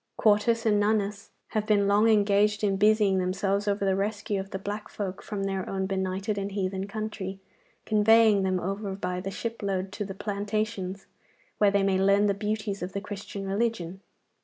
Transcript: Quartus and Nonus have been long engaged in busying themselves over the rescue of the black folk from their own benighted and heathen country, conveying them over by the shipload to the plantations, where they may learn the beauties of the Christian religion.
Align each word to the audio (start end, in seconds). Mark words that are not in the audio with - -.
Quartus 0.17 0.65
and 0.65 0.79
Nonus 0.81 1.29
have 1.49 1.67
been 1.67 1.87
long 1.87 2.09
engaged 2.09 2.63
in 2.63 2.75
busying 2.75 3.19
themselves 3.19 3.67
over 3.67 3.85
the 3.85 3.95
rescue 3.95 4.39
of 4.39 4.49
the 4.49 4.57
black 4.57 4.89
folk 4.89 5.21
from 5.21 5.43
their 5.43 5.69
own 5.69 5.85
benighted 5.85 6.39
and 6.39 6.53
heathen 6.53 6.87
country, 6.87 7.39
conveying 7.85 8.41
them 8.41 8.59
over 8.59 8.95
by 8.95 9.19
the 9.19 9.29
shipload 9.29 9.91
to 9.91 10.03
the 10.03 10.15
plantations, 10.15 11.05
where 11.59 11.69
they 11.69 11.83
may 11.83 11.99
learn 11.99 12.25
the 12.25 12.33
beauties 12.33 12.81
of 12.81 12.93
the 12.93 12.99
Christian 12.99 13.45
religion. 13.47 14.01